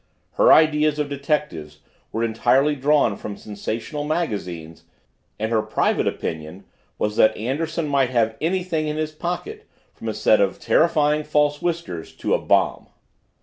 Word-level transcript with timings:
Her 0.31 0.51
ideas 0.51 0.97
of 0.97 1.09
detectives 1.09 1.77
were 2.11 2.23
entirely 2.23 2.75
drawn 2.75 3.15
from 3.17 3.37
sensational 3.37 4.03
magazines 4.03 4.85
and 5.37 5.51
her 5.51 5.61
private 5.61 6.07
opinion 6.07 6.63
was 6.97 7.17
that 7.17 7.37
Anderson 7.37 7.87
might 7.87 8.09
have 8.09 8.35
anything 8.41 8.87
in 8.87 8.97
his 8.97 9.11
pocket 9.11 9.67
from 9.93 10.09
a 10.09 10.15
set 10.15 10.41
of 10.41 10.57
terrifying 10.59 11.23
false 11.23 11.61
whiskers 11.61 12.13
to 12.15 12.33
a 12.33 12.39
bomb! 12.39 12.87